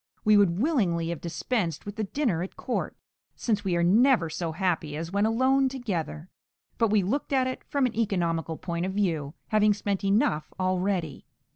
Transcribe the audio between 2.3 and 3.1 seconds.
at court,